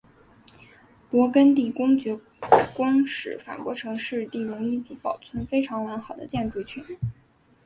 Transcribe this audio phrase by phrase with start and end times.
[1.11, 2.19] 勃艮第公爵
[2.73, 6.83] 宫是法国城市第戎一组保存非常完好的建筑群。